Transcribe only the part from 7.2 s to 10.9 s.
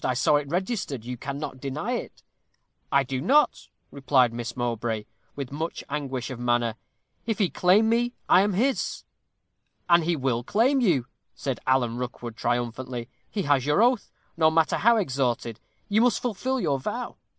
'if he claim me, I am his.' 'And he will claim